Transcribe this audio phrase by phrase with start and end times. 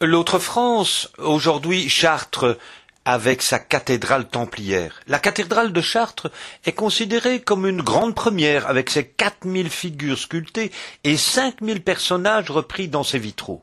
[0.00, 2.58] L'autre France, aujourd'hui Chartres,
[3.04, 5.00] avec sa cathédrale templière.
[5.06, 6.30] La cathédrale de Chartres
[6.64, 10.72] est considérée comme une grande première avec ses 4000 figures sculptées
[11.04, 13.62] et 5000 personnages repris dans ses vitraux.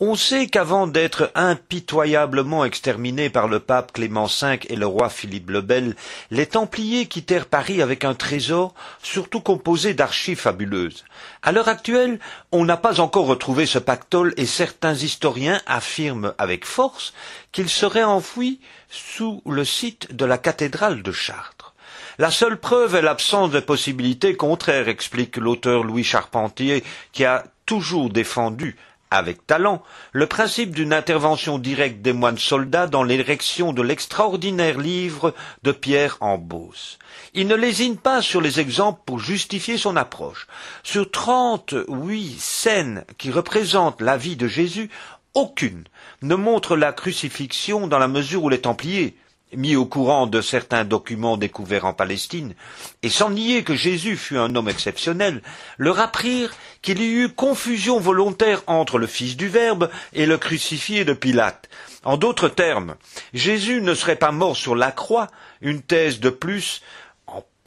[0.00, 5.50] On sait qu'avant d'être impitoyablement exterminés par le pape Clément V et le roi Philippe
[5.50, 5.96] le Bel,
[6.30, 11.04] les Templiers quittèrent Paris avec un trésor, surtout composé d'archives fabuleuses.
[11.42, 12.20] À l'heure actuelle,
[12.52, 17.12] on n'a pas encore retrouvé ce pactole et certains historiens affirment avec force
[17.50, 21.74] qu'il serait enfoui sous le site de la cathédrale de Chartres.
[22.18, 26.82] La seule preuve est l'absence de possibilités contraires, explique l'auteur Louis Charpentier,
[27.12, 28.76] qui a toujours défendu
[29.10, 29.82] avec talent,
[30.12, 36.18] le principe d'une intervention directe des moines soldats dans l'érection de l'extraordinaire livre de Pierre
[36.20, 36.98] en Beauce.
[37.34, 40.46] Il ne lésine pas sur les exemples pour justifier son approche.
[40.82, 44.90] Sur trente-huit scènes qui représentent la vie de Jésus,
[45.34, 45.84] aucune
[46.22, 49.16] ne montre la crucifixion dans la mesure où les Templiers,
[49.56, 52.54] mis au courant de certains documents découverts en Palestine,
[53.02, 55.42] et sans nier que Jésus fut un homme exceptionnel,
[55.78, 61.04] leur apprirent qu'il y eut confusion volontaire entre le Fils du Verbe et le crucifié
[61.04, 61.68] de Pilate.
[62.04, 62.94] En d'autres termes,
[63.32, 65.28] Jésus ne serait pas mort sur la croix,
[65.60, 66.82] une thèse de plus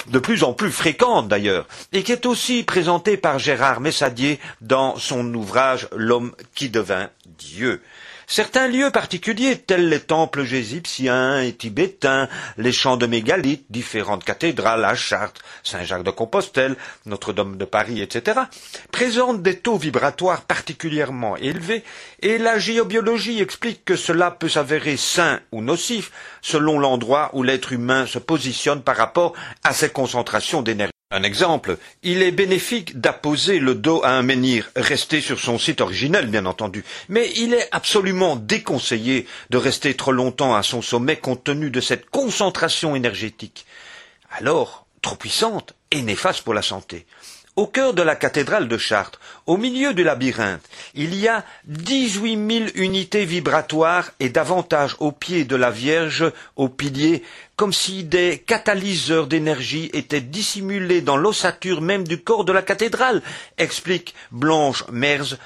[0.07, 4.95] de plus en plus fréquente d'ailleurs, et qui est aussi présentée par Gérard Messadier dans
[4.97, 7.81] son ouvrage L'homme qui devint Dieu.
[8.33, 14.85] Certains lieux particuliers, tels les temples égyptiens et tibétains, les champs de mégalithes, différentes cathédrales
[14.85, 18.39] à Chartres, Saint-Jacques de Compostelle, Notre-Dame de Paris, etc.,
[18.89, 21.83] présentent des taux vibratoires particulièrement élevés,
[22.21, 27.73] et la géobiologie explique que cela peut s'avérer sain ou nocif selon l'endroit où l'être
[27.73, 29.33] humain se positionne par rapport
[29.65, 31.00] à ces concentrations d'énergie.
[31.13, 35.81] Un exemple, il est bénéfique d'apposer le dos à un menhir, resté sur son site
[35.81, 41.17] originel bien entendu, mais il est absolument déconseillé de rester trop longtemps à son sommet
[41.17, 43.65] compte tenu de cette concentration énergétique.
[44.31, 47.05] Alors, trop puissante et néfaste pour la santé.
[47.57, 49.19] Au cœur de la cathédrale de Chartres,
[49.51, 50.61] au milieu du labyrinthe,
[50.93, 56.69] il y a dix-huit mille unités vibratoires et davantage au pied de la Vierge, au
[56.69, 57.21] pilier,
[57.57, 63.21] comme si des catalyseurs d'énergie étaient dissimulés dans l'ossature même du corps de la cathédrale,
[63.57, 65.37] explique Blanche Merz,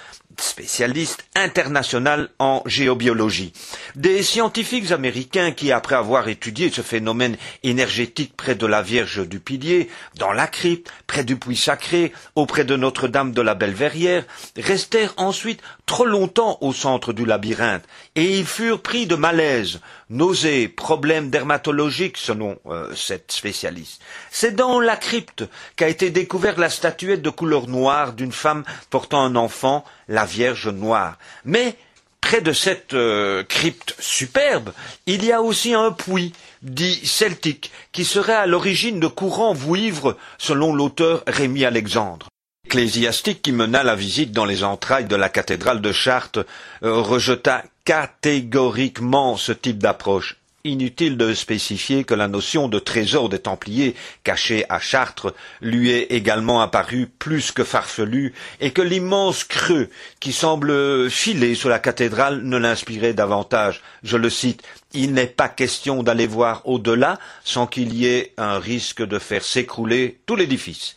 [0.42, 3.54] spécialiste international en géobiologie.
[3.96, 9.40] Des scientifiques américains qui, après avoir étudié ce phénomène énergétique près de la Vierge du
[9.40, 14.26] Pilier, dans la crypte, près du puits sacré, auprès de Notre-Dame de la Belle-Verrière,
[14.58, 17.84] restèrent ensuite trop longtemps au centre du labyrinthe,
[18.16, 19.80] et ils furent pris de malaise,
[20.10, 24.02] nausées, problèmes dermatologiques selon euh, cette spécialiste.
[24.32, 25.44] C'est dans la crypte
[25.76, 30.68] qu'a été découverte la statuette de couleur noire d'une femme portant un enfant, la Vierge
[30.68, 31.18] noire.
[31.44, 31.76] Mais
[32.22, 34.72] près de cette euh, crypte superbe,
[35.06, 40.18] il y a aussi un puits dit celtique qui serait à l'origine de courants vouivres
[40.38, 42.28] selon l'auteur Rémy Alexandre.
[42.66, 46.46] L'ecclésiastique qui mena la visite dans les entrailles de la cathédrale de Chartres
[46.84, 50.38] euh, rejeta catégoriquement ce type d'approche.
[50.68, 53.94] Inutile de spécifier que la notion de trésor des Templiers
[54.24, 59.90] caché à Chartres lui est également apparue plus que farfelue et que l'immense creux
[60.20, 63.84] qui semble filer sur la cathédrale ne l'inspirait davantage.
[64.02, 68.58] Je le cite, il n'est pas question d'aller voir au-delà sans qu'il y ait un
[68.58, 70.96] risque de faire s'écrouler tout l'édifice.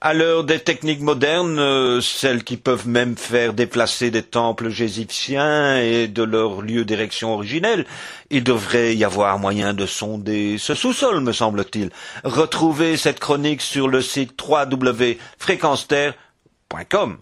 [0.00, 5.80] À l'heure des techniques modernes, euh, celles qui peuvent même faire déplacer des temples égyptiens
[5.80, 7.84] et de leur lieu d'érection originel,
[8.30, 11.90] il devrait y avoir moyen de sonder ce sous-sol, me semble-t-il.
[12.22, 17.18] Retrouvez cette chronique sur le site www.fréquenceterre.com.